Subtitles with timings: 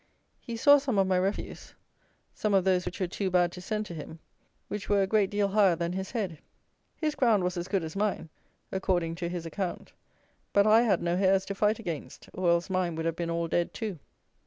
[0.39, 1.75] He saw some of my refuse;
[2.33, 4.17] some of those which were too bad to send to him,
[4.67, 6.39] which were a great deal higher than his head.
[6.95, 8.29] His ground was as good as mine,
[8.71, 9.91] according to his account;
[10.53, 13.47] but I had no hares to fight against; or else mine would have been all
[13.47, 13.99] dead too.